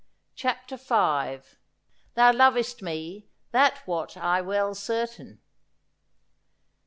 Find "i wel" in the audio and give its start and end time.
4.17-4.73